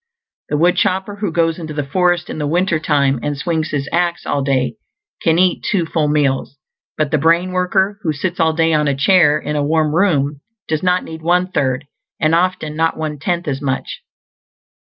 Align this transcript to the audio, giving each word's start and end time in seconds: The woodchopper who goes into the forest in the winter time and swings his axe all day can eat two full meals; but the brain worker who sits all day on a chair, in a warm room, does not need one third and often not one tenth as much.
The 0.49 0.57
woodchopper 0.57 1.17
who 1.17 1.31
goes 1.31 1.59
into 1.59 1.75
the 1.75 1.83
forest 1.85 2.27
in 2.27 2.39
the 2.39 2.47
winter 2.47 2.79
time 2.79 3.19
and 3.21 3.37
swings 3.37 3.69
his 3.69 3.87
axe 3.91 4.25
all 4.25 4.41
day 4.41 4.77
can 5.21 5.37
eat 5.37 5.63
two 5.69 5.85
full 5.85 6.07
meals; 6.07 6.57
but 6.97 7.11
the 7.11 7.19
brain 7.19 7.51
worker 7.51 7.99
who 8.01 8.11
sits 8.11 8.39
all 8.39 8.53
day 8.53 8.73
on 8.73 8.87
a 8.87 8.95
chair, 8.95 9.37
in 9.37 9.55
a 9.55 9.61
warm 9.63 9.93
room, 9.93 10.41
does 10.67 10.81
not 10.81 11.03
need 11.03 11.21
one 11.21 11.51
third 11.51 11.85
and 12.19 12.33
often 12.33 12.75
not 12.75 12.97
one 12.97 13.19
tenth 13.19 13.47
as 13.47 13.61
much. 13.61 14.01